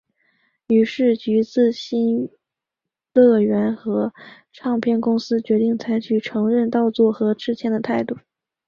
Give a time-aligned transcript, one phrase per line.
[0.67, 2.31] 于是橘子新
[3.13, 4.11] 乐园和
[4.51, 8.17] 唱片公司决定采取承认盗作和致歉的态度。